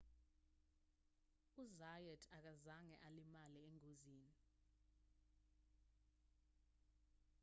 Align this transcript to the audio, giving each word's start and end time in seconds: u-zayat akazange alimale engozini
u-zayat 1.63 2.23
akazange 2.37 2.95
alimale 3.09 3.59
engozini 3.69 4.31